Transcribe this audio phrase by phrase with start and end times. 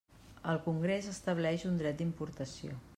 [0.53, 2.85] El Congrés estableix un dret d'importació.